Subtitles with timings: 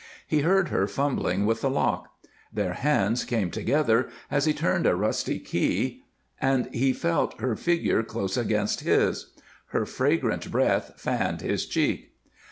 [0.25, 2.11] He heard her fumbling with the lock.
[2.51, 6.01] Their hands came together as he turned a rusty key
[6.41, 9.27] and he felt her figure close against his;
[9.67, 12.13] her fragrant breath fanned his cheek.